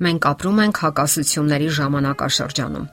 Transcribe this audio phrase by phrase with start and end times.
[0.00, 2.84] Մենք ապրում ենք հակասությունների ժամանակաշրջանում։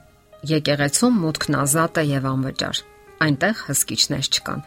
[0.48, 2.80] Եկեղեցում մուտքն ազատ է եւ անվճար։
[3.24, 4.60] Այնտեղ հսկիչներ չկան։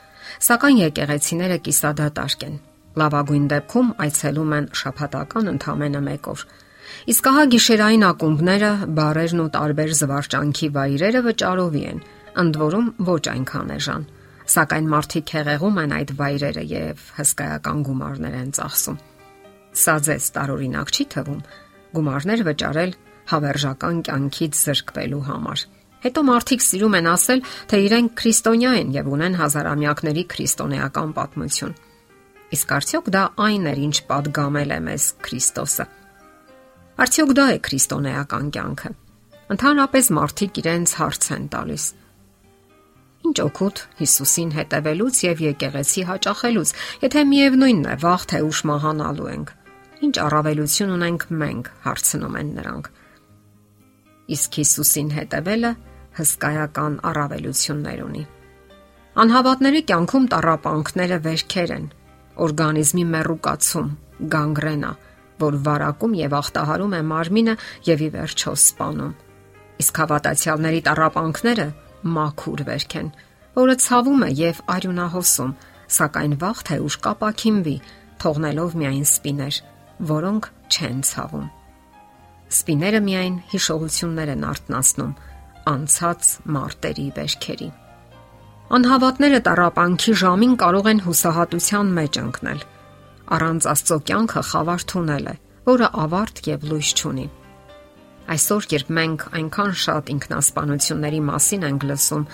[0.47, 2.57] Սակայն եկեղեցիները կիսադատարկ են։
[3.01, 6.45] Լավագույն դեպքում այցելում են շփհատական ընդամենը 1 օր։
[7.11, 12.03] Իսկ ահա գիշերային ակումբները, բարերն ու տարբեր զվարճանքի վայրերը վճարովի են,
[12.41, 14.05] ընդ որում ոչ այնքան էժան։
[14.51, 18.97] Սակայն մարդիկ հեղեղում են այդ վայրերը եւ հսկայական գումարներ են ծախսում։
[19.81, 21.43] Սա ձեզ տարօրինակ չի թվում
[21.97, 22.97] գումարներ վճարել
[23.31, 25.63] հավերժական կյանքից զրկվելու համար։
[26.01, 31.75] Հետո մարդիկ սիրում են ասել, թե իրենք քրիստոնյա են եւ ունեն հազարամյակների քրիստոնեական պատմություն։
[32.51, 35.85] Իսկ արդյոք դա այն է, ինչ падգամել է մեզ Քրիստոսը։
[37.01, 38.91] Արդյոք դա է քրիստոնեական կյանքը։
[39.55, 41.85] Ընդհանրապես մարդիկ իրենց հարց են տալիս.
[43.21, 46.69] Ինչ օգուտ Հիսուսին հետևելուց եւ եկեղեցի հաճախելուց,
[47.05, 49.53] եթե միևնույնն է, վաղ թե ուշ մահանալու ենք։
[50.01, 52.87] Ինչ առավելություն ունենք մենք, հարցնում են նրանք։
[54.33, 55.71] Իսկ Հիսուսին հետևելը
[56.17, 58.23] հսկայական առավելություններ ունի։
[59.21, 61.85] Անհավատների կյանքում տարապանքները վերքեր են,
[62.45, 63.89] օրգանիզմի մեռուկացում,
[64.33, 64.91] գանգրենա,
[65.41, 67.55] որ վարակում եւ ախտահարում է մարմինը
[67.91, 69.13] եւ ի վերջո սպանում։
[69.81, 71.67] Իսկ հավատացյալների տարապանքները
[72.17, 73.11] մաքուր վերք են,
[73.61, 75.51] որը ցավում է եւ արյունահոսում,
[75.91, 77.75] սակայն վաղ թե ուշ կապակինվի,
[78.21, 79.55] թողնելով միայն սպիներ,
[80.09, 81.47] որոնք չեն ցավում։
[82.51, 85.11] Սպիները միայն հիշողություններ են արտնասնում
[85.71, 87.69] անցած մարտերի վերքերի։
[88.71, 92.65] Անհավատները տարապանքի ժամին կարող են հուսահատության մեջ ընկնել։
[93.35, 95.35] Առանց Աստծո կյանքը խավար թունել է,
[95.69, 97.27] որը ավարտ եւ լույս չունի։
[98.31, 102.27] Այսօր, երբ մենք այնքան շատ ինքնասպանությունների մասին ենք լսում,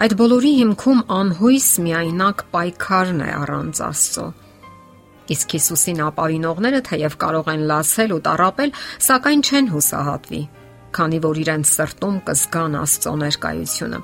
[0.00, 4.26] այդ բոլորի հիմքում անհույս միայնակ պայքարն է առանց Աստծո
[5.30, 8.72] Իսկ Հիսուսին ապավինողները թեև կարող են լացել ու տարապել,
[9.06, 10.40] սակայն չեն հուսահատվի,
[10.96, 14.00] քանի որ իրենց սրտում կզգան Աստծո ներկայությունը։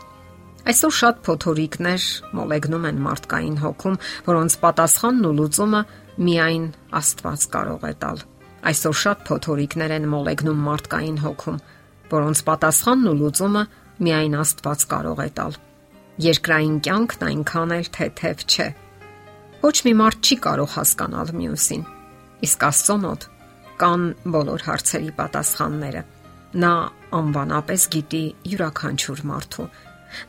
[0.67, 2.05] Այսօր շատ փոթորիկներ
[2.37, 5.83] մոլեգնում են մարդկային հոգում, որոնց պատասխանն ու լուծումը
[6.27, 6.65] միայն
[7.01, 8.25] Աստված կարող է տալ։
[8.67, 11.61] Այսօր շատ փոթորիկներ են մոլեգնում մարդկային հոգում,
[12.11, 13.63] որոնց պատասխանն ու լուծումը
[14.07, 15.61] միայն Աստված կարող է տալ։
[16.27, 18.69] Երկրային կյանքն այնքան էլ թեթև չէ,
[19.67, 21.81] Ոչ մի մարդ չի կարող հասկանալ մյուսին։
[22.47, 23.25] Իսկ Աստծո մոտ
[23.81, 24.03] կան
[24.35, 26.03] բոլոր հարցերի պատասխանները։
[26.63, 26.71] Նա
[27.19, 28.21] անվանապես գիտի
[28.53, 29.67] յուրաքանչյուր մարդու։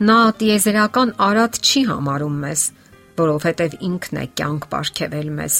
[0.09, 2.63] Նա տիեզերական արատ չի համարում մեզ,
[3.21, 5.59] որովհետև ինքն է կյանք ապարգևել մեզ։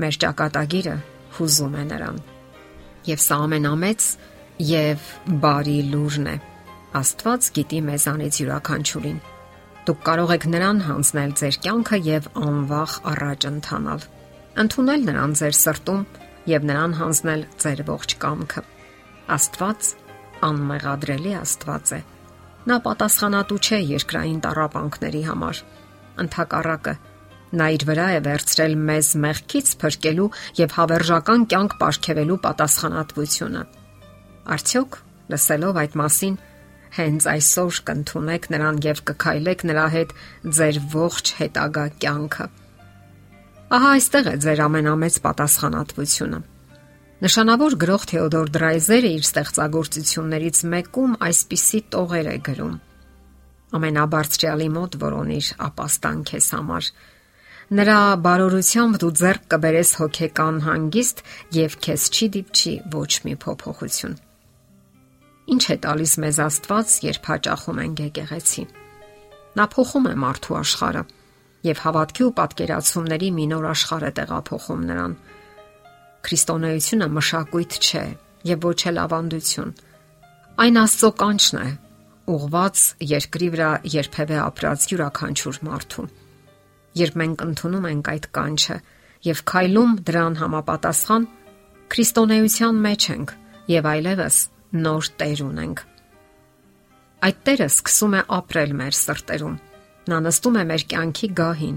[0.00, 0.96] Մեր ճակատագիրը
[1.36, 2.24] հուզում է նրան։
[3.10, 4.08] Եվ սա ամենամեծ
[4.70, 5.12] եւ
[5.44, 6.36] բարի լուրն է։
[7.04, 9.22] Աստված գիտի մեզանից յուրաքանչյուրին
[9.84, 14.04] Դուք կարող եք նրան հանձնել ձեր կյանքը եւ անվախ առաջ ընթանալ։
[14.62, 16.04] Ընթունել նրան ձեր սրտում
[16.48, 18.62] եւ նրան հանձնել ձեր ողջ կամքը։
[19.34, 19.90] Աստված
[20.48, 22.00] անմեղադրելի Աստված է։
[22.64, 25.60] Նա պատասխանատու չէ երկրային տարապանքների համար։
[26.24, 26.94] Ընթակառակը
[27.60, 30.30] նա իր վրա է վերցրել մեզ մեղքից փրկելու
[30.64, 33.62] եւ հավերժական կյանք ապարգևելու պատասխանատվությունը։
[34.54, 34.98] Արդյոք
[35.34, 36.40] լսելով այդ մասին
[36.94, 40.16] հենց այսօր կընդունեք նրան եւ կքայլեք նրա հետ
[40.58, 42.46] ձեր ողջ հետագա կյանքը։
[43.74, 46.40] Ահա այստեղ է ձեր ամենամեծ պատասխանատվությունը։
[47.24, 52.74] Նշանավոր գրող Թեոդոր Դրայզերը իր ստեղծագործություններից մեկում այսպիսի տողեր է գրում.
[53.78, 56.90] Ամենաբարձրյալի մոտ որոնիր ապաստան քեզ համար։
[57.80, 61.24] Նրա բարօրությամբ դու ձեռք կբերես հոգեկան հանգիստ
[61.58, 64.18] եւ քեզ չի դիպչի ոչ մի փոփոխություն։
[65.44, 68.62] Ինչ է տալիս մեզ Աստված, երբ հաճախում ենք եկեղեցի։
[69.54, 71.02] Նա փոխում է մարդու աշխարհը
[71.64, 75.16] եւ հավատքի ու պատկերացումների մի նոր աշխարհ է տեղափոխում նրան։
[76.24, 78.04] Քրիստոնեությունը մշակույթ չէ
[78.48, 79.74] եւ ոչ էլ ավանդություն։
[80.64, 81.68] Այն Աստծո կանչն է,
[82.34, 82.82] ուղված
[83.12, 86.06] երկրի վրա երբևէ ապրած յուրաքանչյուր մարդու։
[87.04, 88.76] Երբ մենք ընդունում ենք այդ կանչը
[89.28, 91.28] եւ քայլում դրան համապատասխան,
[91.92, 93.38] քրիստոնեության մեջ ենք
[93.74, 94.36] եւ այլևս
[94.74, 95.80] նոր Տեր ունենք։
[97.24, 99.52] Այդ Տերը սկսում է ապրել մեր սրտերում։
[100.10, 101.76] Նա նստում է մեր կյանքի գահին,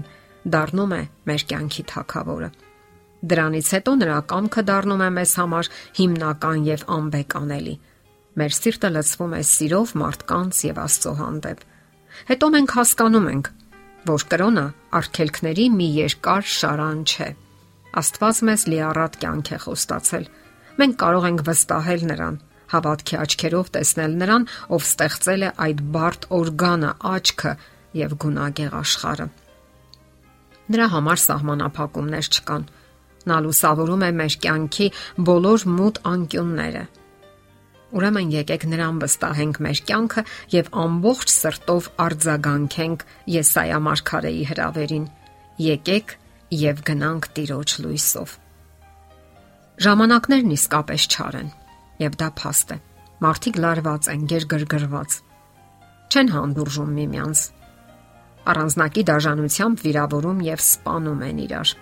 [0.54, 0.98] դառնում է
[1.30, 2.48] մեր կյանքի թակավորը։
[3.30, 7.76] Դրանից հետո նրա կամքը դառնում է մեզ համար հիմնական եւ անբեկանելի։
[8.38, 11.64] Մեր սիրտը լցվում է սիրով մարդկանց եւ Աստծո հանդեպ։
[12.28, 13.52] Հետո մենք հասկանում ենք,
[14.10, 14.66] որ կրոնը
[14.98, 17.30] արգելքների մի երկար շարան չէ։
[17.98, 20.28] Աստված մեզ լիառատ կյանք է խոստացել։
[20.78, 22.38] Մենք կարող ենք վստահել նրան,
[22.72, 27.52] հավատքի աչքերով տեսնել նրան, ով ստեղծել է այդ բարդ օրգանը, աչքը
[27.98, 29.26] եւ գունագեղ աշխարը։
[30.68, 32.64] Նրա համար սահմանափակումներ չկան։
[33.28, 34.88] Նա լուսավորում է մեր կյանքի
[35.28, 36.82] բոլոր մութ անկյունները։
[37.98, 45.06] Ուրեմն եկեք նրան վստահենք մեր կյանքը եւ ամբողջ սրտով արձագանքենք Եսայա մարգարեի հրավերին։
[45.68, 46.12] Եկեք
[46.58, 48.36] եւ գնանք Տիրոջ լույսով։
[49.88, 51.50] Ժամանակներն իսկապես չար են,
[52.02, 52.78] եւ դա փաստ է։
[53.24, 55.18] Մարդիկ լարված են, գերգրգռված։
[56.08, 57.44] Չեն հանդուրժում միմյանց։
[58.48, 61.76] Առանձնակի դաժանությամբ վիրավորում եւ սպանում են իրար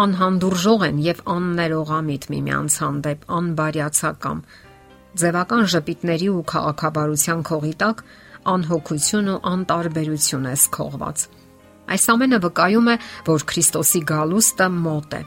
[0.00, 4.42] անհանդուրժող են եւ աններողամիտ միմյանց հանդեպ, անբարյացակամ։
[5.20, 8.04] Ձևական ժպիտների ու քաղաքաբարության քողի տակ
[8.54, 11.26] անհոգություն ու անտարբերություն է սքողված։
[11.90, 12.96] Այս ամենը վկայում է,
[13.26, 15.22] որ Քրիստոսի գալուստը մոտ է։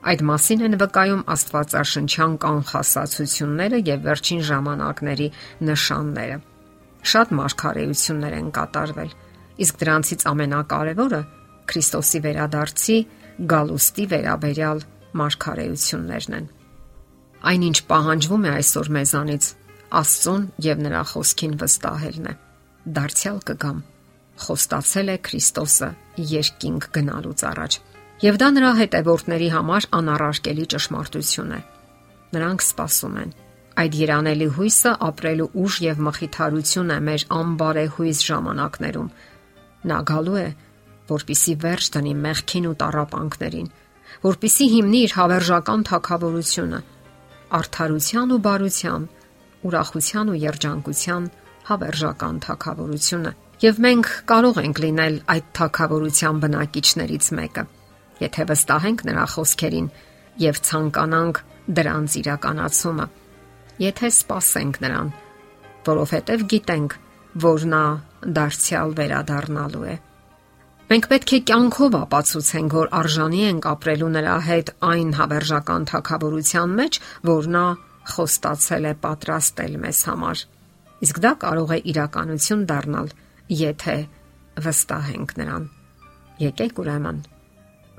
[0.00, 5.26] Այդ մասին են վկայում Աստվածաշնչյան կանխասացությունները եւ վերջին ժամանակների
[5.68, 6.38] նշանները։
[7.10, 9.10] Շատ մարգարեություններ են կատարվել,
[9.64, 11.20] իսկ դրանցից ամենակարևորը
[11.70, 12.96] Քրիստոսի վերադարձի
[13.50, 14.82] գալուստի վերաբերյալ
[15.20, 16.48] մարգարեություններն են։
[17.50, 19.50] Այնինչ պահանջվում է այսօր մեզանից
[20.00, 22.34] Աստծուն եւ նրա խոսքին վստահելն է։
[23.00, 23.78] Դարձյալ կգամ։
[24.40, 25.88] Խոստացել է Քրիստոսը
[26.30, 27.78] երկինք գնալուց առաջ
[28.20, 31.60] եւ դա նրա հետևորդների համար անառարկելի ճշմարտություն է։
[32.36, 33.30] Նրանք սпасում են։
[33.80, 39.08] Այդ երանելի հույսը ապրելու ուժ եւ մխիթարություն է մեր անբարեհույս ժամանակներում։
[39.90, 40.48] Նա գալու է,
[41.10, 43.72] որpիսի վերջ դնի մեղքին ու տարապանքներին,
[44.28, 46.80] որpիսի հիմնի իր հավերժական թակավորությունը,
[47.60, 49.08] արդարության ու բարության,
[49.70, 51.32] ուրախության ու երջանկության
[51.70, 57.64] հավերժական թակավորությունը։ Եվ մենք կարող ենք լինել այդ թակավորության բնակիչներից մեկը
[58.20, 59.88] եթե վստահենք նրա խոսքերին
[60.40, 61.40] եւ ցանկանանք
[61.78, 63.06] դրանց իրականացումը։
[63.80, 65.10] Եթե սпасենք նրան,
[65.88, 66.96] որովհետեւ գիտենք,
[67.44, 67.82] որ նա
[68.36, 69.96] դարձյալ վերադառնալու է։
[70.90, 77.00] Մենք պետք է կյանքով ապացուցենք, որ արժանի ենք ապրելու նրա հետ այն հավերժական թակավորության մեջ,
[77.30, 77.64] որ նա
[78.10, 80.44] խոստացել է պատրաստել մեզ համար։
[81.06, 83.12] Իսկ դա կարող է իրականություն դառնալ,
[83.60, 83.98] եթե
[84.66, 85.68] վստահենք նրան։
[86.40, 87.20] Եկեք ուրեմն